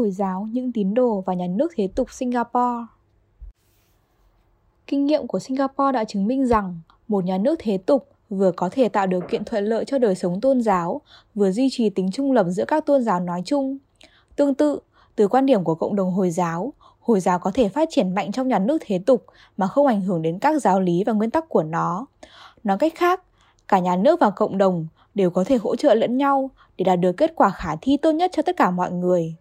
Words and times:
Hồi 0.00 0.10
giáo, 0.10 0.48
những 0.52 0.72
tín 0.72 0.94
đồ 0.94 1.22
và 1.26 1.34
nhà 1.34 1.46
nước 1.46 1.72
thế 1.76 1.88
tục 1.94 2.12
Singapore. 2.12 2.86
Kinh 4.86 5.06
nghiệm 5.06 5.26
của 5.26 5.38
Singapore 5.38 5.92
đã 5.92 6.04
chứng 6.04 6.26
minh 6.26 6.46
rằng 6.46 6.80
một 7.08 7.24
nhà 7.24 7.38
nước 7.38 7.56
thế 7.58 7.78
tục 7.78 8.08
vừa 8.30 8.52
có 8.52 8.68
thể 8.72 8.88
tạo 8.88 9.06
điều 9.06 9.20
kiện 9.20 9.44
thuận 9.44 9.64
lợi 9.64 9.84
cho 9.84 9.98
đời 9.98 10.14
sống 10.14 10.40
tôn 10.40 10.62
giáo, 10.62 11.00
vừa 11.34 11.50
duy 11.50 11.68
trì 11.70 11.90
tính 11.90 12.10
trung 12.12 12.32
lập 12.32 12.46
giữa 12.48 12.64
các 12.64 12.86
tôn 12.86 13.02
giáo 13.02 13.20
nói 13.20 13.42
chung. 13.44 13.78
Tương 14.36 14.54
tự, 14.54 14.80
từ 15.16 15.28
quan 15.28 15.46
điểm 15.46 15.64
của 15.64 15.74
cộng 15.74 15.96
đồng 15.96 16.10
Hồi 16.10 16.30
giáo, 16.30 16.72
Hồi 17.00 17.20
giáo 17.20 17.38
có 17.38 17.50
thể 17.54 17.68
phát 17.68 17.88
triển 17.92 18.14
mạnh 18.14 18.32
trong 18.32 18.48
nhà 18.48 18.58
nước 18.58 18.78
thế 18.86 18.98
tục 19.06 19.24
mà 19.56 19.66
không 19.66 19.86
ảnh 19.86 20.00
hưởng 20.00 20.22
đến 20.22 20.38
các 20.38 20.62
giáo 20.62 20.80
lý 20.80 21.04
và 21.04 21.12
nguyên 21.12 21.30
tắc 21.30 21.48
của 21.48 21.62
nó. 21.62 22.06
Nói 22.64 22.78
cách 22.78 22.92
khác, 22.96 23.22
cả 23.68 23.78
nhà 23.78 23.96
nước 23.96 24.20
và 24.20 24.30
cộng 24.30 24.58
đồng 24.58 24.86
đều 25.14 25.30
có 25.30 25.44
thể 25.44 25.56
hỗ 25.56 25.76
trợ 25.76 25.94
lẫn 25.94 26.16
nhau 26.16 26.50
để 26.78 26.84
đạt 26.84 27.00
được 27.00 27.12
kết 27.12 27.32
quả 27.34 27.50
khả 27.50 27.76
thi 27.80 27.96
tốt 27.96 28.12
nhất 28.12 28.30
cho 28.34 28.42
tất 28.42 28.56
cả 28.56 28.70
mọi 28.70 28.92
người. 28.92 29.36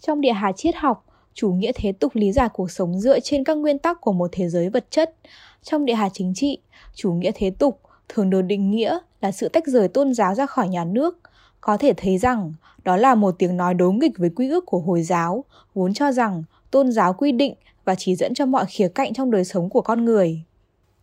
Trong 0.00 0.20
địa 0.20 0.32
hà 0.32 0.52
triết 0.52 0.76
học, 0.76 1.04
chủ 1.34 1.52
nghĩa 1.52 1.72
thế 1.74 1.92
tục 1.92 2.12
lý 2.14 2.32
giải 2.32 2.48
cuộc 2.52 2.70
sống 2.70 3.00
dựa 3.00 3.20
trên 3.20 3.44
các 3.44 3.54
nguyên 3.54 3.78
tắc 3.78 4.00
của 4.00 4.12
một 4.12 4.30
thế 4.32 4.48
giới 4.48 4.68
vật 4.68 4.86
chất. 4.90 5.14
Trong 5.62 5.84
địa 5.84 5.94
hà 5.94 6.08
chính 6.08 6.32
trị, 6.34 6.58
chủ 6.94 7.12
nghĩa 7.12 7.30
thế 7.34 7.50
tục 7.50 7.80
thường 8.08 8.30
được 8.30 8.42
định 8.42 8.70
nghĩa 8.70 8.98
là 9.20 9.32
sự 9.32 9.48
tách 9.48 9.66
rời 9.66 9.88
tôn 9.88 10.14
giáo 10.14 10.34
ra 10.34 10.46
khỏi 10.46 10.68
nhà 10.68 10.84
nước. 10.84 11.18
Có 11.60 11.76
thể 11.76 11.92
thấy 11.96 12.18
rằng 12.18 12.52
đó 12.84 12.96
là 12.96 13.14
một 13.14 13.34
tiếng 13.38 13.56
nói 13.56 13.74
đối 13.74 13.92
nghịch 13.92 14.18
với 14.18 14.30
quy 14.36 14.48
ước 14.48 14.66
của 14.66 14.78
Hồi 14.78 15.02
giáo, 15.02 15.44
vốn 15.74 15.94
cho 15.94 16.12
rằng 16.12 16.42
tôn 16.70 16.92
giáo 16.92 17.12
quy 17.12 17.32
định 17.32 17.54
và 17.84 17.94
chỉ 17.94 18.14
dẫn 18.14 18.34
cho 18.34 18.46
mọi 18.46 18.64
khía 18.68 18.88
cạnh 18.88 19.12
trong 19.14 19.30
đời 19.30 19.44
sống 19.44 19.68
của 19.68 19.80
con 19.80 20.04
người. 20.04 20.42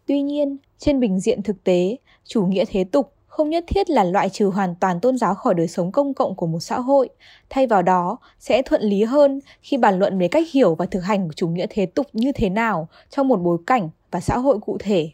Tuy 0.06 0.22
nhiên, 0.22 0.58
trên 0.78 1.00
bình 1.00 1.20
diện 1.20 1.44
thực 1.44 1.64
tế, 1.64 1.98
chủ 2.26 2.46
nghĩa 2.46 2.66
thế 2.66 2.84
tục 2.84 3.14
không 3.32 3.50
nhất 3.50 3.64
thiết 3.68 3.90
là 3.90 4.04
loại 4.04 4.30
trừ 4.30 4.46
hoàn 4.46 4.76
toàn 4.76 5.00
tôn 5.00 5.18
giáo 5.18 5.36
khỏi 5.36 5.54
đời 5.54 5.68
sống 5.68 5.92
công 5.92 6.14
cộng 6.14 6.36
của 6.36 6.48
một 6.48 6.60
xã 6.60 6.80
hội, 6.80 7.10
thay 7.50 7.68
vào 7.68 7.82
đó 7.82 8.18
sẽ 8.40 8.62
thuận 8.62 8.82
lý 8.82 9.04
hơn 9.04 9.40
khi 9.62 9.78
bàn 9.78 10.00
luận 10.00 10.20
về 10.20 10.28
cách 10.28 10.48
hiểu 10.52 10.76
và 10.76 10.86
thực 10.86 11.00
hành 11.00 11.28
của 11.28 11.34
chủ 11.34 11.48
nghĩa 11.48 11.66
thế 11.70 11.86
tục 11.86 12.08
như 12.14 12.32
thế 12.32 12.50
nào 12.50 12.88
trong 13.10 13.28
một 13.28 13.38
bối 13.38 13.58
cảnh 13.68 13.90
và 14.12 14.20
xã 14.20 14.38
hội 14.38 14.60
cụ 14.60 14.78
thể. 14.80 15.10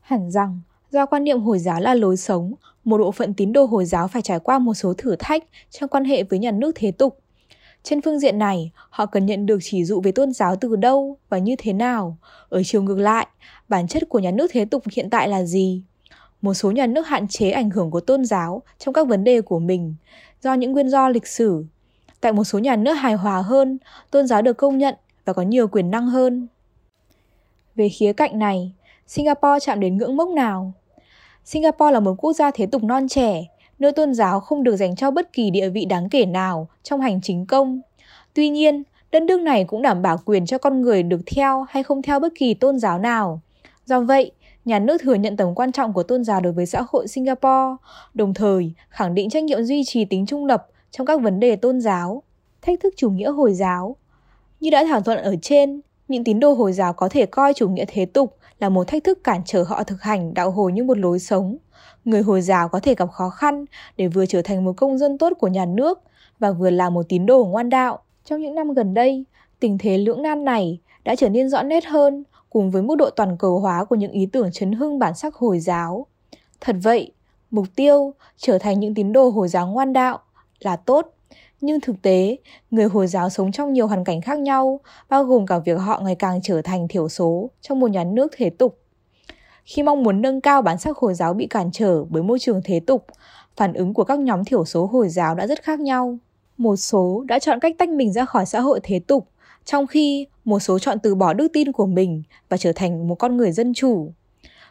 Hẳn 0.00 0.30
rằng, 0.30 0.60
do 0.90 1.06
quan 1.06 1.24
niệm 1.24 1.40
Hồi 1.40 1.58
giáo 1.58 1.80
là 1.80 1.94
lối 1.94 2.16
sống, 2.16 2.54
một 2.84 2.98
bộ 2.98 3.12
phận 3.12 3.34
tín 3.34 3.52
đồ 3.52 3.64
Hồi 3.64 3.84
giáo 3.84 4.08
phải 4.08 4.22
trải 4.22 4.38
qua 4.38 4.58
một 4.58 4.74
số 4.74 4.94
thử 4.98 5.16
thách 5.18 5.44
trong 5.70 5.88
quan 5.88 6.04
hệ 6.04 6.22
với 6.22 6.38
nhà 6.38 6.50
nước 6.50 6.72
thế 6.74 6.90
tục. 6.90 7.18
Trên 7.82 8.02
phương 8.02 8.18
diện 8.18 8.38
này, 8.38 8.70
họ 8.90 9.06
cần 9.06 9.26
nhận 9.26 9.46
được 9.46 9.58
chỉ 9.62 9.84
dụ 9.84 10.00
về 10.00 10.12
tôn 10.12 10.32
giáo 10.32 10.56
từ 10.56 10.76
đâu 10.76 11.16
và 11.28 11.38
như 11.38 11.54
thế 11.58 11.72
nào. 11.72 12.16
Ở 12.48 12.62
chiều 12.64 12.82
ngược 12.82 12.98
lại, 12.98 13.26
bản 13.68 13.88
chất 13.88 14.08
của 14.08 14.18
nhà 14.18 14.30
nước 14.30 14.50
thế 14.52 14.64
tục 14.64 14.82
hiện 14.92 15.10
tại 15.10 15.28
là 15.28 15.44
gì? 15.44 15.82
Một 16.42 16.54
số 16.54 16.70
nhà 16.70 16.86
nước 16.86 17.06
hạn 17.06 17.28
chế 17.28 17.50
ảnh 17.50 17.70
hưởng 17.70 17.90
của 17.90 18.00
tôn 18.00 18.24
giáo 18.24 18.62
trong 18.78 18.94
các 18.94 19.08
vấn 19.08 19.24
đề 19.24 19.40
của 19.40 19.58
mình 19.58 19.94
do 20.42 20.54
những 20.54 20.72
nguyên 20.72 20.88
do 20.88 21.08
lịch 21.08 21.26
sử. 21.26 21.64
Tại 22.20 22.32
một 22.32 22.44
số 22.44 22.58
nhà 22.58 22.76
nước 22.76 22.92
hài 22.92 23.14
hòa 23.14 23.42
hơn, 23.42 23.78
tôn 24.10 24.26
giáo 24.26 24.42
được 24.42 24.52
công 24.52 24.78
nhận 24.78 24.94
và 25.24 25.32
có 25.32 25.42
nhiều 25.42 25.68
quyền 25.68 25.90
năng 25.90 26.06
hơn. 26.06 26.48
Về 27.74 27.88
khía 27.88 28.12
cạnh 28.12 28.38
này, 28.38 28.72
Singapore 29.06 29.60
chạm 29.60 29.80
đến 29.80 29.98
ngưỡng 29.98 30.16
mốc 30.16 30.28
nào? 30.28 30.72
Singapore 31.44 31.92
là 31.92 32.00
một 32.00 32.14
quốc 32.18 32.32
gia 32.32 32.50
thế 32.50 32.66
tục 32.66 32.84
non 32.84 33.08
trẻ, 33.08 33.44
nơi 33.78 33.92
tôn 33.92 34.14
giáo 34.14 34.40
không 34.40 34.62
được 34.62 34.76
dành 34.76 34.96
cho 34.96 35.10
bất 35.10 35.32
kỳ 35.32 35.50
địa 35.50 35.68
vị 35.68 35.84
đáng 35.84 36.08
kể 36.08 36.26
nào 36.26 36.68
trong 36.82 37.00
hành 37.00 37.20
chính 37.20 37.46
công. 37.46 37.80
Tuy 38.34 38.48
nhiên, 38.48 38.82
đất 39.12 39.22
nước 39.22 39.40
này 39.40 39.64
cũng 39.64 39.82
đảm 39.82 40.02
bảo 40.02 40.18
quyền 40.24 40.46
cho 40.46 40.58
con 40.58 40.82
người 40.82 41.02
được 41.02 41.20
theo 41.26 41.66
hay 41.68 41.82
không 41.82 42.02
theo 42.02 42.20
bất 42.20 42.32
kỳ 42.38 42.54
tôn 42.54 42.78
giáo 42.78 42.98
nào. 42.98 43.40
Do 43.86 44.00
vậy, 44.00 44.32
nhà 44.68 44.78
nước 44.78 45.00
thừa 45.02 45.14
nhận 45.14 45.36
tầm 45.36 45.54
quan 45.54 45.72
trọng 45.72 45.92
của 45.92 46.02
tôn 46.02 46.24
giáo 46.24 46.40
đối 46.40 46.52
với 46.52 46.66
xã 46.66 46.82
hội 46.88 47.08
Singapore, 47.08 47.76
đồng 48.14 48.34
thời 48.34 48.72
khẳng 48.88 49.14
định 49.14 49.30
trách 49.30 49.44
nhiệm 49.44 49.62
duy 49.62 49.84
trì 49.84 50.04
tính 50.04 50.26
trung 50.26 50.46
lập 50.46 50.66
trong 50.90 51.06
các 51.06 51.20
vấn 51.20 51.40
đề 51.40 51.56
tôn 51.56 51.80
giáo. 51.80 52.22
Thách 52.62 52.80
thức 52.80 52.94
chủ 52.96 53.10
nghĩa 53.10 53.30
Hồi 53.30 53.52
giáo 53.54 53.96
Như 54.60 54.70
đã 54.70 54.84
thảo 54.84 55.00
luận 55.06 55.18
ở 55.18 55.34
trên, 55.42 55.80
những 56.08 56.24
tín 56.24 56.40
đồ 56.40 56.52
Hồi 56.52 56.72
giáo 56.72 56.92
có 56.92 57.08
thể 57.08 57.26
coi 57.26 57.54
chủ 57.54 57.68
nghĩa 57.68 57.84
thế 57.88 58.06
tục 58.06 58.36
là 58.58 58.68
một 58.68 58.88
thách 58.88 59.04
thức 59.04 59.24
cản 59.24 59.40
trở 59.44 59.62
họ 59.62 59.84
thực 59.84 60.02
hành 60.02 60.34
đạo 60.34 60.50
hồi 60.50 60.72
như 60.72 60.84
một 60.84 60.98
lối 60.98 61.18
sống. 61.18 61.56
Người 62.04 62.22
Hồi 62.22 62.40
giáo 62.40 62.68
có 62.68 62.80
thể 62.80 62.94
gặp 62.94 63.10
khó 63.12 63.30
khăn 63.30 63.64
để 63.96 64.08
vừa 64.08 64.26
trở 64.26 64.42
thành 64.42 64.64
một 64.64 64.72
công 64.76 64.98
dân 64.98 65.18
tốt 65.18 65.32
của 65.38 65.48
nhà 65.48 65.64
nước 65.64 66.02
và 66.38 66.52
vừa 66.52 66.70
là 66.70 66.90
một 66.90 67.08
tín 67.08 67.26
đồ 67.26 67.44
ngoan 67.44 67.70
đạo. 67.70 67.98
Trong 68.24 68.40
những 68.40 68.54
năm 68.54 68.74
gần 68.74 68.94
đây, 68.94 69.24
tình 69.60 69.78
thế 69.78 69.98
lưỡng 69.98 70.22
nan 70.22 70.44
này 70.44 70.78
đã 71.04 71.14
trở 71.14 71.28
nên 71.28 71.48
rõ 71.48 71.62
nét 71.62 71.84
hơn 71.84 72.24
cùng 72.50 72.70
với 72.70 72.82
mức 72.82 72.94
độ 72.98 73.10
toàn 73.10 73.36
cầu 73.36 73.60
hóa 73.60 73.84
của 73.84 73.96
những 73.96 74.12
ý 74.12 74.26
tưởng 74.26 74.52
chấn 74.52 74.72
hưng 74.72 74.98
bản 74.98 75.14
sắc 75.14 75.34
Hồi 75.34 75.60
giáo. 75.60 76.06
Thật 76.60 76.76
vậy, 76.82 77.12
mục 77.50 77.66
tiêu 77.76 78.14
trở 78.36 78.58
thành 78.58 78.80
những 78.80 78.94
tín 78.94 79.12
đồ 79.12 79.28
Hồi 79.28 79.48
giáo 79.48 79.66
ngoan 79.66 79.92
đạo 79.92 80.18
là 80.60 80.76
tốt, 80.76 81.14
nhưng 81.60 81.80
thực 81.80 82.02
tế, 82.02 82.36
người 82.70 82.84
Hồi 82.84 83.06
giáo 83.06 83.30
sống 83.30 83.52
trong 83.52 83.72
nhiều 83.72 83.86
hoàn 83.86 84.04
cảnh 84.04 84.20
khác 84.20 84.38
nhau, 84.38 84.80
bao 85.08 85.24
gồm 85.24 85.46
cả 85.46 85.58
việc 85.58 85.78
họ 85.78 86.00
ngày 86.04 86.14
càng 86.14 86.40
trở 86.42 86.62
thành 86.62 86.88
thiểu 86.88 87.08
số 87.08 87.50
trong 87.60 87.80
một 87.80 87.90
nhà 87.90 88.04
nước 88.04 88.32
thế 88.36 88.50
tục. 88.50 88.78
Khi 89.64 89.82
mong 89.82 90.02
muốn 90.02 90.22
nâng 90.22 90.40
cao 90.40 90.62
bản 90.62 90.78
sắc 90.78 90.96
Hồi 90.98 91.14
giáo 91.14 91.34
bị 91.34 91.46
cản 91.46 91.70
trở 91.72 92.04
bởi 92.04 92.22
môi 92.22 92.38
trường 92.38 92.60
thế 92.64 92.80
tục, 92.80 93.06
phản 93.56 93.72
ứng 93.72 93.94
của 93.94 94.04
các 94.04 94.18
nhóm 94.18 94.44
thiểu 94.44 94.64
số 94.64 94.86
Hồi 94.86 95.08
giáo 95.08 95.34
đã 95.34 95.46
rất 95.46 95.62
khác 95.62 95.80
nhau. 95.80 96.18
Một 96.56 96.76
số 96.76 97.24
đã 97.28 97.38
chọn 97.38 97.60
cách 97.60 97.74
tách 97.78 97.88
mình 97.88 98.12
ra 98.12 98.24
khỏi 98.24 98.46
xã 98.46 98.60
hội 98.60 98.80
thế 98.82 98.98
tục, 98.98 99.28
trong 99.70 99.86
khi 99.86 100.26
một 100.44 100.58
số 100.58 100.78
chọn 100.78 100.98
từ 100.98 101.14
bỏ 101.14 101.32
đức 101.32 101.48
tin 101.52 101.72
của 101.72 101.86
mình 101.86 102.22
và 102.48 102.56
trở 102.56 102.72
thành 102.72 103.08
một 103.08 103.14
con 103.14 103.36
người 103.36 103.52
dân 103.52 103.74
chủ. 103.74 104.12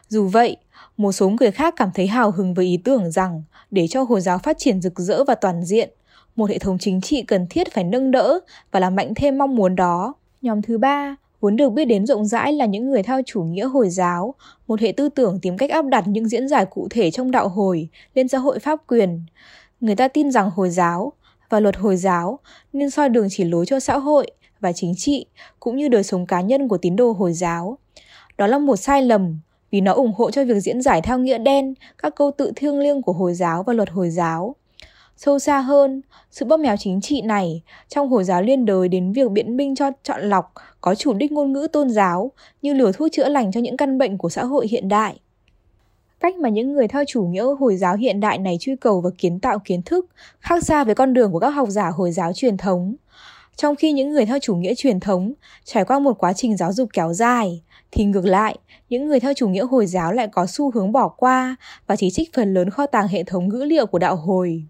Dù 0.08 0.26
vậy, 0.26 0.56
một 0.96 1.12
số 1.12 1.28
người 1.28 1.50
khác 1.50 1.74
cảm 1.76 1.90
thấy 1.94 2.06
hào 2.06 2.30
hứng 2.30 2.54
với 2.54 2.66
ý 2.66 2.76
tưởng 2.84 3.10
rằng 3.10 3.42
để 3.70 3.86
cho 3.88 4.02
Hồi 4.02 4.20
giáo 4.20 4.38
phát 4.38 4.58
triển 4.58 4.80
rực 4.80 4.98
rỡ 4.98 5.24
và 5.24 5.34
toàn 5.34 5.64
diện, 5.64 5.90
một 6.36 6.50
hệ 6.50 6.58
thống 6.58 6.78
chính 6.78 7.00
trị 7.00 7.22
cần 7.22 7.46
thiết 7.50 7.72
phải 7.72 7.84
nâng 7.84 8.10
đỡ 8.10 8.40
và 8.72 8.80
làm 8.80 8.96
mạnh 8.96 9.12
thêm 9.16 9.38
mong 9.38 9.56
muốn 9.56 9.76
đó. 9.76 10.14
Nhóm 10.42 10.62
thứ 10.62 10.78
ba 10.78 11.16
vốn 11.40 11.56
được 11.56 11.70
biết 11.70 11.84
đến 11.84 12.06
rộng 12.06 12.26
rãi 12.26 12.52
là 12.52 12.66
những 12.66 12.90
người 12.90 13.02
theo 13.02 13.20
chủ 13.26 13.42
nghĩa 13.42 13.64
Hồi 13.64 13.90
giáo, 13.90 14.34
một 14.66 14.80
hệ 14.80 14.92
tư 14.92 15.08
tưởng 15.08 15.38
tìm 15.42 15.56
cách 15.56 15.70
áp 15.70 15.84
đặt 15.84 16.04
những 16.08 16.28
diễn 16.28 16.48
giải 16.48 16.66
cụ 16.66 16.88
thể 16.90 17.10
trong 17.10 17.30
đạo 17.30 17.48
Hồi 17.48 17.88
lên 18.14 18.28
xã 18.28 18.38
hội 18.38 18.58
pháp 18.58 18.80
quyền. 18.86 19.22
Người 19.80 19.96
ta 19.96 20.08
tin 20.08 20.30
rằng 20.30 20.50
Hồi 20.50 20.70
giáo 20.70 21.12
và 21.48 21.60
luật 21.60 21.76
Hồi 21.76 21.96
giáo 21.96 22.38
nên 22.72 22.90
soi 22.90 23.08
đường 23.08 23.26
chỉ 23.30 23.44
lối 23.44 23.66
cho 23.66 23.80
xã 23.80 23.98
hội 23.98 24.30
và 24.60 24.72
chính 24.72 24.94
trị 24.96 25.26
cũng 25.60 25.76
như 25.76 25.88
đời 25.88 26.02
sống 26.02 26.26
cá 26.26 26.40
nhân 26.40 26.68
của 26.68 26.78
tín 26.78 26.96
đồ 26.96 27.12
Hồi 27.12 27.32
giáo. 27.32 27.78
Đó 28.38 28.46
là 28.46 28.58
một 28.58 28.76
sai 28.76 29.02
lầm 29.02 29.40
vì 29.70 29.80
nó 29.80 29.92
ủng 29.92 30.12
hộ 30.16 30.30
cho 30.30 30.44
việc 30.44 30.60
diễn 30.60 30.82
giải 30.82 31.02
theo 31.02 31.18
nghĩa 31.18 31.38
đen 31.38 31.74
các 32.02 32.14
câu 32.16 32.30
tự 32.30 32.52
thiêng 32.56 32.78
liêng 32.78 33.02
của 33.02 33.12
Hồi 33.12 33.34
giáo 33.34 33.62
và 33.62 33.72
luật 33.72 33.90
Hồi 33.90 34.10
giáo. 34.10 34.54
Sâu 35.16 35.38
xa 35.38 35.60
hơn, 35.60 36.02
sự 36.30 36.46
bóp 36.46 36.56
méo 36.56 36.76
chính 36.78 37.00
trị 37.00 37.22
này 37.22 37.62
trong 37.88 38.08
Hồi 38.08 38.24
giáo 38.24 38.42
liên 38.42 38.64
đới 38.64 38.88
đến 38.88 39.12
việc 39.12 39.30
biện 39.30 39.56
minh 39.56 39.74
cho 39.74 39.90
chọn 40.02 40.22
lọc 40.22 40.52
có 40.80 40.94
chủ 40.94 41.14
đích 41.14 41.32
ngôn 41.32 41.52
ngữ 41.52 41.68
tôn 41.72 41.90
giáo 41.90 42.32
như 42.62 42.74
liều 42.74 42.92
thuốc 42.92 43.08
chữa 43.12 43.28
lành 43.28 43.52
cho 43.52 43.60
những 43.60 43.76
căn 43.76 43.98
bệnh 43.98 44.18
của 44.18 44.28
xã 44.28 44.44
hội 44.44 44.66
hiện 44.68 44.88
đại. 44.88 45.20
Cách 46.20 46.36
mà 46.36 46.48
những 46.48 46.72
người 46.72 46.88
theo 46.88 47.04
chủ 47.06 47.22
nghĩa 47.22 47.44
Hồi 47.58 47.76
giáo 47.76 47.96
hiện 47.96 48.20
đại 48.20 48.38
này 48.38 48.56
truy 48.60 48.76
cầu 48.76 49.00
và 49.00 49.10
kiến 49.18 49.40
tạo 49.40 49.58
kiến 49.58 49.82
thức 49.82 50.06
khác 50.40 50.64
xa 50.64 50.84
với 50.84 50.94
con 50.94 51.14
đường 51.14 51.32
của 51.32 51.38
các 51.38 51.50
học 51.50 51.68
giả 51.68 51.90
Hồi 51.90 52.12
giáo 52.12 52.32
truyền 52.32 52.56
thống. 52.56 52.94
Trong 53.58 53.76
khi 53.76 53.92
những 53.92 54.12
người 54.12 54.26
theo 54.26 54.38
chủ 54.38 54.56
nghĩa 54.56 54.74
truyền 54.74 55.00
thống 55.00 55.32
trải 55.64 55.84
qua 55.84 55.98
một 55.98 56.18
quá 56.18 56.32
trình 56.32 56.56
giáo 56.56 56.72
dục 56.72 56.88
kéo 56.92 57.12
dài, 57.12 57.62
thì 57.90 58.04
ngược 58.04 58.24
lại, 58.24 58.58
những 58.88 59.08
người 59.08 59.20
theo 59.20 59.34
chủ 59.34 59.48
nghĩa 59.48 59.64
Hồi 59.64 59.86
giáo 59.86 60.12
lại 60.12 60.28
có 60.32 60.46
xu 60.46 60.70
hướng 60.70 60.92
bỏ 60.92 61.08
qua 61.08 61.56
và 61.86 61.96
chỉ 61.96 62.10
trích 62.10 62.34
phần 62.34 62.54
lớn 62.54 62.70
kho 62.70 62.86
tàng 62.86 63.08
hệ 63.08 63.22
thống 63.22 63.48
ngữ 63.48 63.64
liệu 63.64 63.86
của 63.86 63.98
đạo 63.98 64.16
Hồi. 64.16 64.62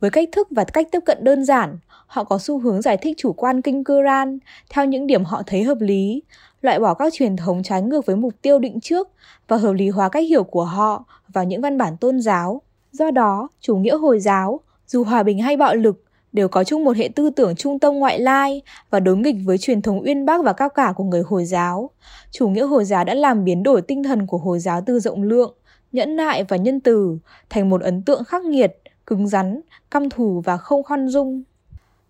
Với 0.00 0.10
cách 0.10 0.28
thức 0.32 0.48
và 0.50 0.64
cách 0.64 0.88
tiếp 0.92 0.98
cận 1.06 1.24
đơn 1.24 1.44
giản, 1.44 1.78
họ 2.06 2.24
có 2.24 2.38
xu 2.38 2.58
hướng 2.58 2.82
giải 2.82 2.96
thích 2.96 3.16
chủ 3.18 3.32
quan 3.32 3.62
kinh 3.62 3.84
Quran 3.84 4.38
theo 4.70 4.84
những 4.84 5.06
điểm 5.06 5.24
họ 5.24 5.42
thấy 5.46 5.62
hợp 5.62 5.78
lý, 5.80 6.22
loại 6.62 6.78
bỏ 6.80 6.94
các 6.94 7.12
truyền 7.12 7.36
thống 7.36 7.62
trái 7.62 7.82
ngược 7.82 8.06
với 8.06 8.16
mục 8.16 8.32
tiêu 8.42 8.58
định 8.58 8.80
trước 8.80 9.08
và 9.48 9.56
hợp 9.56 9.72
lý 9.72 9.88
hóa 9.88 10.08
cách 10.08 10.24
hiểu 10.28 10.44
của 10.44 10.64
họ 10.64 11.04
vào 11.28 11.44
những 11.44 11.60
văn 11.60 11.78
bản 11.78 11.96
tôn 11.96 12.20
giáo. 12.20 12.62
Do 12.92 13.10
đó, 13.10 13.48
chủ 13.60 13.76
nghĩa 13.76 13.96
Hồi 13.96 14.20
giáo, 14.20 14.60
dù 14.86 15.04
hòa 15.04 15.22
bình 15.22 15.38
hay 15.38 15.56
bạo 15.56 15.74
lực, 15.74 16.05
đều 16.32 16.48
có 16.48 16.64
chung 16.64 16.84
một 16.84 16.96
hệ 16.96 17.08
tư 17.08 17.30
tưởng 17.30 17.56
trung 17.56 17.78
tâm 17.78 17.94
ngoại 17.94 18.18
lai 18.20 18.62
và 18.90 19.00
đối 19.00 19.16
nghịch 19.16 19.36
với 19.44 19.58
truyền 19.58 19.82
thống 19.82 20.02
uyên 20.04 20.26
bác 20.26 20.44
và 20.44 20.52
cao 20.52 20.68
cả 20.68 20.92
của 20.96 21.04
người 21.04 21.22
Hồi 21.22 21.44
giáo. 21.44 21.90
Chủ 22.30 22.48
nghĩa 22.48 22.64
Hồi 22.64 22.84
giáo 22.84 23.04
đã 23.04 23.14
làm 23.14 23.44
biến 23.44 23.62
đổi 23.62 23.82
tinh 23.82 24.02
thần 24.02 24.26
của 24.26 24.38
Hồi 24.38 24.58
giáo 24.58 24.80
từ 24.86 25.00
rộng 25.00 25.22
lượng, 25.22 25.54
nhẫn 25.92 26.16
nại 26.16 26.44
và 26.44 26.56
nhân 26.56 26.80
từ 26.80 27.18
thành 27.50 27.70
một 27.70 27.82
ấn 27.82 28.02
tượng 28.02 28.24
khắc 28.24 28.44
nghiệt, 28.44 28.80
cứng 29.06 29.28
rắn, 29.28 29.60
căm 29.90 30.10
thù 30.10 30.42
và 30.44 30.56
không 30.56 30.82
khoan 30.82 31.08
dung. 31.08 31.42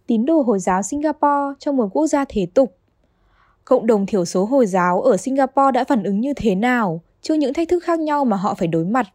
Tín 0.06 0.26
đồ 0.26 0.42
Hồi 0.42 0.58
giáo 0.58 0.82
Singapore 0.82 1.54
trong 1.58 1.76
một 1.76 1.88
quốc 1.92 2.06
gia 2.06 2.24
thế 2.28 2.46
tục 2.54 2.76
Cộng 3.68 3.86
đồng 3.86 4.06
thiểu 4.06 4.24
số 4.24 4.44
Hồi 4.44 4.66
giáo 4.66 5.02
ở 5.02 5.16
Singapore 5.16 5.72
đã 5.74 5.84
phản 5.84 6.02
ứng 6.02 6.20
như 6.20 6.32
thế 6.36 6.54
nào 6.54 7.00
trước 7.22 7.34
những 7.34 7.54
thách 7.54 7.68
thức 7.68 7.84
khác 7.84 8.00
nhau 8.00 8.24
mà 8.24 8.36
họ 8.36 8.54
phải 8.54 8.68
đối 8.68 8.84
mặt? 8.84 9.06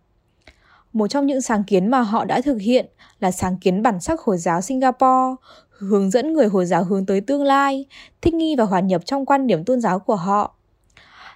Một 0.93 1.07
trong 1.07 1.27
những 1.27 1.41
sáng 1.41 1.63
kiến 1.63 1.87
mà 1.87 2.01
họ 2.01 2.25
đã 2.25 2.41
thực 2.41 2.57
hiện 2.61 2.85
là 3.19 3.31
sáng 3.31 3.57
kiến 3.57 3.83
bản 3.83 3.99
sắc 3.99 4.21
Hồi 4.21 4.37
giáo 4.37 4.61
Singapore, 4.61 5.35
hướng 5.69 6.09
dẫn 6.09 6.33
người 6.33 6.47
Hồi 6.47 6.65
giáo 6.65 6.83
hướng 6.83 7.05
tới 7.05 7.21
tương 7.21 7.43
lai, 7.43 7.85
thích 8.21 8.33
nghi 8.33 8.55
và 8.55 8.63
hòa 8.63 8.79
nhập 8.79 9.01
trong 9.05 9.25
quan 9.25 9.47
điểm 9.47 9.63
tôn 9.63 9.81
giáo 9.81 9.99
của 9.99 10.15
họ. 10.15 10.55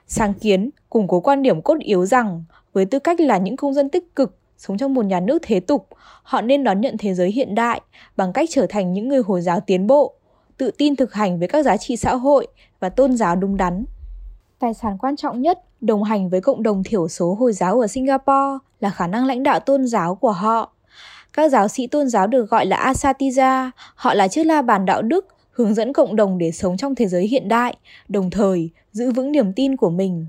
Sáng 0.08 0.34
kiến 0.34 0.70
củng 0.90 1.08
cố 1.08 1.20
quan 1.20 1.42
điểm 1.42 1.62
cốt 1.62 1.80
yếu 1.80 2.06
rằng 2.06 2.44
với 2.74 2.86
tư 2.86 3.00
cách 3.00 3.20
là 3.20 3.38
những 3.38 3.56
công 3.56 3.74
dân 3.74 3.90
tích 3.90 4.16
cực 4.16 4.38
sống 4.58 4.78
trong 4.78 4.94
một 4.94 5.06
nhà 5.06 5.20
nước 5.20 5.42
thế 5.42 5.60
tục, 5.60 5.88
họ 6.24 6.42
nên 6.42 6.64
đón 6.64 6.82
nhận 6.82 6.96
thế 7.00 7.14
giới 7.14 7.32
hiện 7.32 7.56
đại 7.56 7.82
bằng 8.18 8.34
cách 8.34 8.50
trở 8.52 8.66
thành 8.70 8.94
những 8.94 9.10
người 9.10 9.22
Hồi 9.22 9.42
giáo 9.42 9.60
tiến 9.60 9.88
bộ, 9.88 10.14
tự 10.58 10.72
tin 10.72 10.96
thực 10.96 11.14
hành 11.14 11.40
với 11.40 11.48
các 11.48 11.66
giá 11.66 11.78
trị 11.78 11.98
xã 11.98 12.16
hội 12.16 12.48
và 12.80 12.90
tôn 12.90 13.18
giáo 13.18 13.36
đúng 13.36 13.58
đắn. 13.58 13.86
Tài 14.60 14.74
sản 14.74 14.98
quan 14.98 15.16
trọng 15.16 15.42
nhất 15.42 15.60
đồng 15.82 16.04
hành 16.04 16.30
với 16.30 16.42
cộng 16.42 16.64
đồng 16.64 16.84
thiểu 16.84 17.08
số 17.08 17.34
Hồi 17.34 17.54
giáo 17.54 17.80
ở 17.80 17.88
Singapore 17.88 18.58
là 18.80 18.90
khả 18.90 19.08
năng 19.08 19.26
lãnh 19.26 19.44
đạo 19.44 19.60
tôn 19.60 19.88
giáo 19.88 20.16
của 20.16 20.32
họ. 20.32 20.72
Các 21.34 21.52
giáo 21.52 21.68
sĩ 21.68 21.88
tôn 21.88 22.10
giáo 22.10 22.28
được 22.28 22.50
gọi 22.50 22.66
là 22.66 22.94
Asatiza, 22.94 23.70
họ 23.96 24.14
là 24.14 24.28
chiếc 24.28 24.44
la 24.44 24.62
bàn 24.62 24.86
đạo 24.86 25.02
đức 25.02 25.28
hướng 25.52 25.74
dẫn 25.74 25.94
cộng 25.94 26.16
đồng 26.16 26.38
để 26.38 26.52
sống 26.52 26.78
trong 26.78 26.96
thế 26.96 27.08
giới 27.08 27.28
hiện 27.28 27.48
đại, 27.48 27.76
đồng 28.08 28.30
thời 28.30 28.70
giữ 28.92 29.12
vững 29.12 29.32
niềm 29.32 29.54
tin 29.54 29.78
của 29.78 29.90
mình. 29.90 30.26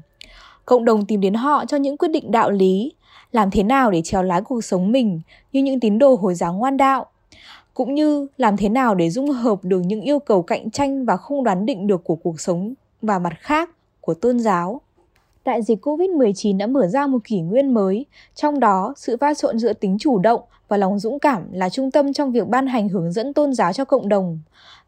Cộng 0.64 0.84
đồng 0.84 1.06
tìm 1.06 1.20
đến 1.20 1.34
họ 1.34 1.64
cho 1.66 1.76
những 1.76 1.96
quyết 1.96 2.08
định 2.08 2.30
đạo 2.30 2.50
lý, 2.50 2.92
làm 3.32 3.50
thế 3.50 3.62
nào 3.62 3.90
để 3.90 4.02
trèo 4.04 4.22
lái 4.22 4.42
cuộc 4.42 4.64
sống 4.64 4.92
mình 4.92 5.20
như 5.52 5.62
những 5.62 5.80
tín 5.80 5.98
đồ 5.98 6.14
Hồi 6.14 6.34
giáo 6.34 6.52
ngoan 6.52 6.76
đạo, 6.76 7.06
cũng 7.74 7.94
như 7.94 8.26
làm 8.36 8.56
thế 8.56 8.68
nào 8.68 8.94
để 8.94 9.10
dung 9.10 9.30
hợp 9.30 9.58
được 9.62 9.80
những 9.80 10.00
yêu 10.00 10.18
cầu 10.18 10.42
cạnh 10.42 10.70
tranh 10.70 11.04
và 11.04 11.16
không 11.16 11.44
đoán 11.44 11.66
định 11.66 11.86
được 11.86 12.04
của 12.04 12.16
cuộc 12.16 12.40
sống 12.40 12.74
và 13.02 13.18
mặt 13.18 13.32
khác 13.40 13.70
của 14.00 14.14
tôn 14.14 14.38
giáo. 14.38 14.80
Đại 15.46 15.62
dịch 15.62 15.86
COVID-19 15.86 16.58
đã 16.58 16.66
mở 16.66 16.86
ra 16.86 17.06
một 17.06 17.18
kỷ 17.24 17.40
nguyên 17.40 17.74
mới, 17.74 18.06
trong 18.34 18.60
đó 18.60 18.94
sự 18.96 19.16
va 19.20 19.34
trộn 19.34 19.58
giữa 19.58 19.72
tính 19.72 19.96
chủ 20.00 20.18
động 20.18 20.40
và 20.68 20.76
lòng 20.76 20.98
dũng 20.98 21.18
cảm 21.18 21.52
là 21.52 21.68
trung 21.68 21.90
tâm 21.90 22.12
trong 22.12 22.32
việc 22.32 22.48
ban 22.48 22.66
hành 22.66 22.88
hướng 22.88 23.12
dẫn 23.12 23.32
tôn 23.32 23.52
giáo 23.52 23.72
cho 23.72 23.84
cộng 23.84 24.08
đồng. 24.08 24.40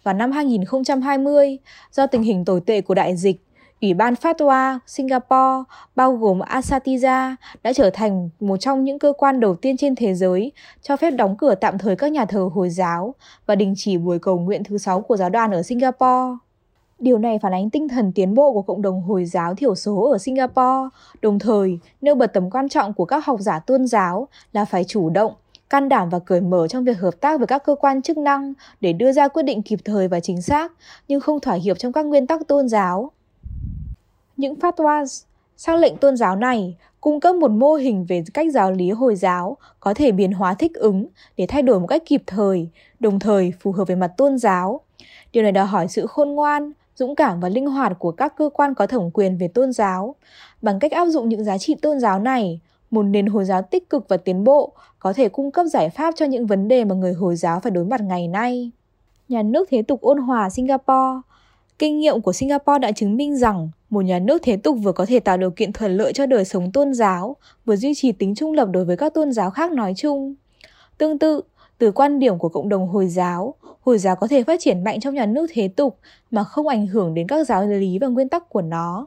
Vào 0.02 0.14
năm 0.14 0.32
2020, 0.32 1.58
do 1.92 2.06
tình 2.06 2.22
hình 2.22 2.44
tồi 2.44 2.60
tệ 2.60 2.80
của 2.80 2.94
đại 2.94 3.16
dịch, 3.16 3.44
Ủy 3.80 3.94
ban 3.94 4.14
Fatwa 4.14 4.78
Singapore, 4.86 5.70
bao 5.96 6.16
gồm 6.16 6.38
Asatiza, 6.38 7.34
đã 7.62 7.72
trở 7.72 7.90
thành 7.90 8.30
một 8.40 8.56
trong 8.56 8.84
những 8.84 8.98
cơ 8.98 9.12
quan 9.18 9.40
đầu 9.40 9.54
tiên 9.54 9.76
trên 9.76 9.94
thế 9.94 10.14
giới 10.14 10.52
cho 10.82 10.96
phép 10.96 11.10
đóng 11.10 11.36
cửa 11.36 11.54
tạm 11.54 11.78
thời 11.78 11.96
các 11.96 12.12
nhà 12.12 12.24
thờ 12.24 12.48
Hồi 12.52 12.70
giáo 12.70 13.14
và 13.46 13.54
đình 13.54 13.74
chỉ 13.76 13.98
buổi 13.98 14.18
cầu 14.18 14.38
nguyện 14.38 14.64
thứ 14.64 14.78
sáu 14.78 15.00
của 15.00 15.16
giáo 15.16 15.30
đoàn 15.30 15.50
ở 15.50 15.62
Singapore. 15.62 16.47
Điều 16.98 17.18
này 17.18 17.38
phản 17.38 17.52
ánh 17.52 17.70
tinh 17.70 17.88
thần 17.88 18.12
tiến 18.12 18.34
bộ 18.34 18.52
của 18.52 18.62
cộng 18.62 18.82
đồng 18.82 19.02
Hồi 19.02 19.24
giáo 19.24 19.54
thiểu 19.54 19.74
số 19.74 20.10
ở 20.10 20.18
Singapore, 20.18 20.88
đồng 21.22 21.38
thời 21.38 21.78
nêu 22.00 22.14
bật 22.14 22.32
tầm 22.32 22.50
quan 22.50 22.68
trọng 22.68 22.94
của 22.94 23.04
các 23.04 23.26
học 23.26 23.40
giả 23.40 23.58
tôn 23.58 23.86
giáo 23.86 24.28
là 24.52 24.64
phải 24.64 24.84
chủ 24.84 25.10
động, 25.10 25.32
can 25.70 25.88
đảm 25.88 26.08
và 26.08 26.18
cởi 26.18 26.40
mở 26.40 26.68
trong 26.68 26.84
việc 26.84 26.98
hợp 26.98 27.20
tác 27.20 27.38
với 27.38 27.46
các 27.46 27.64
cơ 27.64 27.74
quan 27.74 28.02
chức 28.02 28.18
năng 28.18 28.52
để 28.80 28.92
đưa 28.92 29.12
ra 29.12 29.28
quyết 29.28 29.42
định 29.42 29.62
kịp 29.62 29.80
thời 29.84 30.08
và 30.08 30.20
chính 30.20 30.42
xác, 30.42 30.72
nhưng 31.08 31.20
không 31.20 31.40
thỏa 31.40 31.54
hiệp 31.54 31.78
trong 31.78 31.92
các 31.92 32.06
nguyên 32.06 32.26
tắc 32.26 32.46
tôn 32.48 32.68
giáo. 32.68 33.10
Những 34.36 34.54
fatwas, 34.54 35.24
sang 35.56 35.76
lệnh 35.76 35.96
tôn 35.96 36.16
giáo 36.16 36.36
này 36.36 36.76
cung 37.00 37.20
cấp 37.20 37.36
một 37.36 37.50
mô 37.50 37.74
hình 37.74 38.06
về 38.08 38.24
cách 38.34 38.46
giáo 38.52 38.72
lý 38.72 38.90
Hồi 38.90 39.16
giáo 39.16 39.56
có 39.80 39.94
thể 39.94 40.12
biến 40.12 40.32
hóa 40.32 40.54
thích 40.54 40.74
ứng 40.74 41.06
để 41.36 41.46
thay 41.46 41.62
đổi 41.62 41.80
một 41.80 41.86
cách 41.86 42.02
kịp 42.06 42.22
thời, 42.26 42.68
đồng 43.00 43.18
thời 43.18 43.52
phù 43.60 43.72
hợp 43.72 43.88
về 43.88 43.94
mặt 43.94 44.12
tôn 44.16 44.38
giáo. 44.38 44.80
Điều 45.32 45.42
này 45.42 45.52
đòi 45.52 45.66
hỏi 45.66 45.88
sự 45.88 46.06
khôn 46.06 46.28
ngoan, 46.34 46.72
dũng 46.98 47.14
cảm 47.14 47.40
và 47.40 47.48
linh 47.48 47.66
hoạt 47.66 47.98
của 47.98 48.12
các 48.12 48.36
cơ 48.36 48.50
quan 48.54 48.74
có 48.74 48.86
thẩm 48.86 49.10
quyền 49.10 49.38
về 49.38 49.48
tôn 49.48 49.72
giáo. 49.72 50.14
Bằng 50.62 50.78
cách 50.78 50.92
áp 50.92 51.06
dụng 51.06 51.28
những 51.28 51.44
giá 51.44 51.58
trị 51.58 51.74
tôn 51.74 52.00
giáo 52.00 52.18
này, 52.18 52.60
một 52.90 53.02
nền 53.02 53.26
Hồi 53.26 53.44
giáo 53.44 53.62
tích 53.62 53.90
cực 53.90 54.08
và 54.08 54.16
tiến 54.16 54.44
bộ 54.44 54.72
có 54.98 55.12
thể 55.12 55.28
cung 55.28 55.50
cấp 55.50 55.66
giải 55.66 55.90
pháp 55.90 56.14
cho 56.16 56.26
những 56.26 56.46
vấn 56.46 56.68
đề 56.68 56.84
mà 56.84 56.94
người 56.94 57.12
Hồi 57.12 57.36
giáo 57.36 57.60
phải 57.60 57.70
đối 57.70 57.84
mặt 57.84 58.00
ngày 58.00 58.28
nay. 58.28 58.70
Nhà 59.28 59.42
nước 59.42 59.68
thế 59.70 59.82
tục 59.82 60.00
ôn 60.00 60.18
hòa 60.18 60.50
Singapore 60.50 61.20
Kinh 61.78 61.98
nghiệm 61.98 62.20
của 62.20 62.32
Singapore 62.32 62.78
đã 62.78 62.92
chứng 62.92 63.16
minh 63.16 63.36
rằng 63.36 63.70
một 63.90 64.00
nhà 64.00 64.18
nước 64.18 64.42
thế 64.42 64.56
tục 64.56 64.76
vừa 64.82 64.92
có 64.92 65.06
thể 65.06 65.20
tạo 65.20 65.36
điều 65.36 65.50
kiện 65.50 65.72
thuận 65.72 65.96
lợi 65.96 66.12
cho 66.12 66.26
đời 66.26 66.44
sống 66.44 66.72
tôn 66.72 66.94
giáo, 66.94 67.36
vừa 67.64 67.76
duy 67.76 67.94
trì 67.94 68.12
tính 68.12 68.34
trung 68.34 68.52
lập 68.52 68.68
đối 68.72 68.84
với 68.84 68.96
các 68.96 69.14
tôn 69.14 69.32
giáo 69.32 69.50
khác 69.50 69.72
nói 69.72 69.92
chung. 69.96 70.34
Tương 70.98 71.18
tự, 71.18 71.40
từ 71.78 71.92
quan 71.92 72.18
điểm 72.18 72.38
của 72.38 72.48
cộng 72.48 72.68
đồng 72.68 72.88
Hồi 72.88 73.06
giáo, 73.06 73.54
Hồi 73.80 73.98
giáo 73.98 74.16
có 74.16 74.26
thể 74.26 74.44
phát 74.44 74.60
triển 74.60 74.84
mạnh 74.84 75.00
trong 75.00 75.14
nhà 75.14 75.26
nước 75.26 75.46
thế 75.52 75.68
tục 75.68 75.98
mà 76.30 76.44
không 76.44 76.68
ảnh 76.68 76.86
hưởng 76.86 77.14
đến 77.14 77.26
các 77.26 77.46
giáo 77.46 77.66
lý 77.66 77.98
và 77.98 78.06
nguyên 78.06 78.28
tắc 78.28 78.48
của 78.48 78.62
nó. 78.62 79.06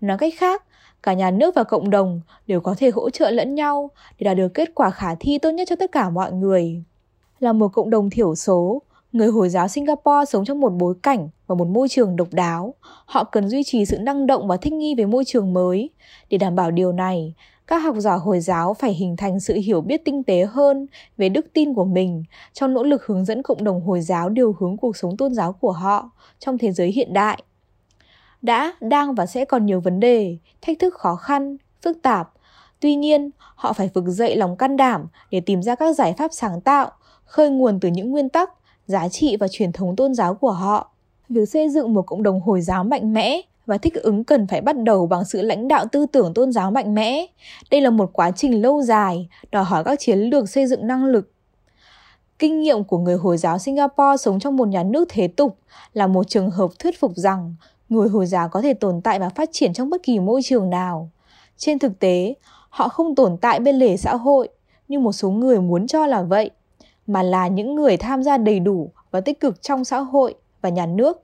Nói 0.00 0.18
cách 0.18 0.34
khác, 0.36 0.64
cả 1.02 1.12
nhà 1.12 1.30
nước 1.30 1.54
và 1.54 1.64
cộng 1.64 1.90
đồng 1.90 2.20
đều 2.46 2.60
có 2.60 2.74
thể 2.78 2.90
hỗ 2.90 3.10
trợ 3.10 3.30
lẫn 3.30 3.54
nhau 3.54 3.90
để 4.18 4.24
đạt 4.24 4.36
được 4.36 4.48
kết 4.54 4.74
quả 4.74 4.90
khả 4.90 5.14
thi 5.14 5.38
tốt 5.38 5.50
nhất 5.50 5.68
cho 5.70 5.76
tất 5.76 5.92
cả 5.92 6.10
mọi 6.10 6.32
người. 6.32 6.82
Là 7.40 7.52
một 7.52 7.68
cộng 7.68 7.90
đồng 7.90 8.10
thiểu 8.10 8.34
số, 8.34 8.82
người 9.12 9.28
Hồi 9.28 9.48
giáo 9.48 9.68
Singapore 9.68 10.24
sống 10.28 10.44
trong 10.44 10.60
một 10.60 10.70
bối 10.70 10.94
cảnh 11.02 11.28
và 11.46 11.54
một 11.54 11.68
môi 11.68 11.88
trường 11.88 12.16
độc 12.16 12.28
đáo. 12.32 12.74
Họ 13.04 13.24
cần 13.24 13.48
duy 13.48 13.62
trì 13.64 13.84
sự 13.84 13.98
năng 13.98 14.26
động 14.26 14.48
và 14.48 14.56
thích 14.56 14.72
nghi 14.72 14.94
với 14.94 15.06
môi 15.06 15.24
trường 15.24 15.54
mới. 15.54 15.90
Để 16.30 16.38
đảm 16.38 16.54
bảo 16.54 16.70
điều 16.70 16.92
này, 16.92 17.34
các 17.66 17.78
học 17.78 17.96
giả 17.98 18.14
Hồi 18.14 18.40
giáo 18.40 18.74
phải 18.74 18.92
hình 18.92 19.16
thành 19.16 19.40
sự 19.40 19.54
hiểu 19.54 19.80
biết 19.80 20.04
tinh 20.04 20.24
tế 20.24 20.46
hơn 20.50 20.86
về 21.16 21.28
đức 21.28 21.46
tin 21.52 21.74
của 21.74 21.84
mình 21.84 22.24
trong 22.52 22.74
nỗ 22.74 22.82
lực 22.82 23.06
hướng 23.06 23.24
dẫn 23.24 23.42
cộng 23.42 23.64
đồng 23.64 23.80
Hồi 23.80 24.00
giáo 24.00 24.28
điều 24.28 24.56
hướng 24.60 24.76
cuộc 24.76 24.96
sống 24.96 25.16
tôn 25.16 25.34
giáo 25.34 25.52
của 25.52 25.72
họ 25.72 26.10
trong 26.38 26.58
thế 26.58 26.72
giới 26.72 26.92
hiện 26.92 27.12
đại. 27.12 27.42
Đã, 28.42 28.72
đang 28.80 29.14
và 29.14 29.26
sẽ 29.26 29.44
còn 29.44 29.66
nhiều 29.66 29.80
vấn 29.80 30.00
đề, 30.00 30.36
thách 30.62 30.78
thức 30.78 30.94
khó 30.94 31.16
khăn, 31.16 31.56
phức 31.82 32.02
tạp. 32.02 32.32
Tuy 32.80 32.94
nhiên, 32.94 33.30
họ 33.38 33.72
phải 33.72 33.90
vực 33.94 34.04
dậy 34.06 34.36
lòng 34.36 34.56
can 34.56 34.76
đảm 34.76 35.06
để 35.30 35.40
tìm 35.40 35.62
ra 35.62 35.74
các 35.74 35.96
giải 35.96 36.14
pháp 36.18 36.30
sáng 36.32 36.60
tạo, 36.60 36.90
khơi 37.24 37.50
nguồn 37.50 37.80
từ 37.80 37.88
những 37.88 38.10
nguyên 38.10 38.28
tắc, 38.28 38.50
giá 38.92 39.08
trị 39.08 39.36
và 39.36 39.48
truyền 39.48 39.72
thống 39.72 39.96
tôn 39.96 40.14
giáo 40.14 40.34
của 40.34 40.50
họ. 40.50 40.90
Việc 41.28 41.48
xây 41.48 41.68
dựng 41.68 41.94
một 41.94 42.02
cộng 42.02 42.22
đồng 42.22 42.40
Hồi 42.40 42.60
giáo 42.60 42.84
mạnh 42.84 43.12
mẽ 43.12 43.40
và 43.66 43.78
thích 43.78 43.94
ứng 43.94 44.24
cần 44.24 44.46
phải 44.46 44.60
bắt 44.60 44.76
đầu 44.78 45.06
bằng 45.06 45.24
sự 45.24 45.42
lãnh 45.42 45.68
đạo 45.68 45.84
tư 45.92 46.06
tưởng 46.12 46.34
tôn 46.34 46.52
giáo 46.52 46.70
mạnh 46.70 46.94
mẽ. 46.94 47.26
Đây 47.70 47.80
là 47.80 47.90
một 47.90 48.10
quá 48.12 48.30
trình 48.30 48.62
lâu 48.62 48.82
dài, 48.82 49.28
đòi 49.52 49.64
hỏi 49.64 49.84
các 49.84 50.00
chiến 50.00 50.18
lược 50.18 50.48
xây 50.48 50.66
dựng 50.66 50.86
năng 50.86 51.04
lực. 51.04 51.32
Kinh 52.38 52.60
nghiệm 52.60 52.84
của 52.84 52.98
người 52.98 53.16
Hồi 53.16 53.36
giáo 53.36 53.58
Singapore 53.58 54.16
sống 54.18 54.40
trong 54.40 54.56
một 54.56 54.68
nhà 54.68 54.82
nước 54.82 55.08
thế 55.10 55.28
tục 55.28 55.58
là 55.92 56.06
một 56.06 56.28
trường 56.28 56.50
hợp 56.50 56.70
thuyết 56.78 57.00
phục 57.00 57.12
rằng 57.16 57.54
người 57.88 58.08
Hồi 58.08 58.26
giáo 58.26 58.48
có 58.48 58.62
thể 58.62 58.74
tồn 58.74 59.00
tại 59.00 59.18
và 59.18 59.28
phát 59.28 59.48
triển 59.52 59.72
trong 59.72 59.90
bất 59.90 60.02
kỳ 60.02 60.18
môi 60.18 60.42
trường 60.44 60.70
nào. 60.70 61.10
Trên 61.56 61.78
thực 61.78 61.98
tế, 61.98 62.34
họ 62.68 62.88
không 62.88 63.14
tồn 63.14 63.36
tại 63.36 63.60
bên 63.60 63.76
lề 63.76 63.96
xã 63.96 64.16
hội 64.16 64.48
như 64.88 64.98
một 64.98 65.12
số 65.12 65.30
người 65.30 65.60
muốn 65.60 65.86
cho 65.86 66.06
là 66.06 66.22
vậy, 66.22 66.50
mà 67.12 67.22
là 67.22 67.48
những 67.48 67.74
người 67.74 67.96
tham 67.96 68.22
gia 68.22 68.38
đầy 68.38 68.60
đủ 68.60 68.92
và 69.10 69.20
tích 69.20 69.40
cực 69.40 69.62
trong 69.62 69.84
xã 69.84 69.98
hội 69.98 70.34
và 70.60 70.68
nhà 70.68 70.86
nước. 70.86 71.22